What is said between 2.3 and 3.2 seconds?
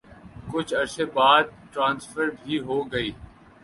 بھی ہو گئی۔